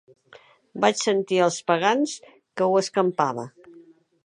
Vaig 0.85 1.01
sentir 1.07 1.37
el 1.49 1.53
Pagans 1.67 2.15
que 2.31 2.69
ho 2.71 2.83
escampava. 2.83 3.49